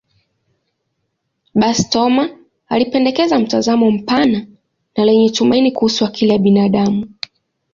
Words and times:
Basi, 1.55 1.83
Thoma 1.89 2.29
alipendekeza 2.67 3.39
mtazamo 3.39 3.91
mpana 3.91 4.47
na 4.97 5.05
lenye 5.05 5.29
tumaini 5.29 5.71
kuhusu 5.71 6.05
akili 6.05 6.31
ya 6.31 6.39
binadamu. 6.39 7.09